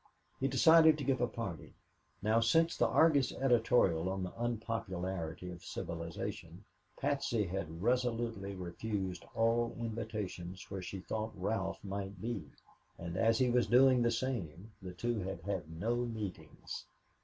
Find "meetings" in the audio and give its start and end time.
15.97-16.87